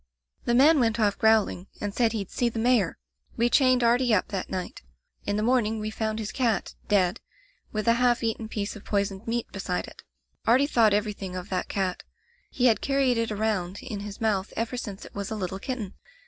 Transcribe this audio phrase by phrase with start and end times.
[0.45, 2.97] "The man went off growling, and said he'd see the Mayor,
[3.37, 4.81] We chained Artie up that night.
[5.27, 7.19] In the morning we found his cat, dead,
[7.71, 10.01] with a half eaten piece of poisoned meat beside it.
[10.47, 12.01] Artie thought everything of that cat.
[12.49, 15.93] He had carried it around in his mouth ever since it was a little kitten.